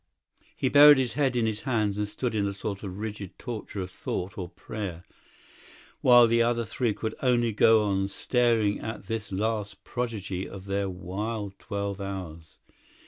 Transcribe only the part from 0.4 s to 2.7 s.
He buried his head in his hands, and stood in a